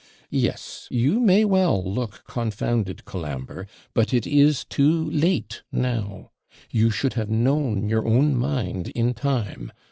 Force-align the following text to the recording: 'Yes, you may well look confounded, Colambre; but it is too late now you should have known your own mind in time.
'Yes, 0.31 0.87
you 0.89 1.19
may 1.19 1.45
well 1.45 1.83
look 1.83 2.23
confounded, 2.25 3.05
Colambre; 3.05 3.67
but 3.93 4.15
it 4.15 4.25
is 4.25 4.63
too 4.65 5.07
late 5.11 5.61
now 5.71 6.31
you 6.71 6.89
should 6.89 7.13
have 7.13 7.29
known 7.29 7.87
your 7.87 8.07
own 8.07 8.33
mind 8.35 8.87
in 8.95 9.13
time. 9.13 9.71